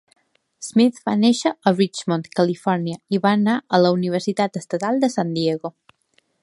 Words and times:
Smith 0.67 0.95
va 1.09 1.13
néixer 1.23 1.51
a 1.51 1.73
Richmond, 1.75 2.31
California, 2.39 2.97
i 3.17 3.21
va 3.27 3.35
anar 3.41 3.59
a 3.79 3.83
la 3.85 3.93
Universitat 4.01 4.59
Estatal 4.63 5.03
de 5.05 5.13
San 5.19 5.37
Diego. 5.39 5.75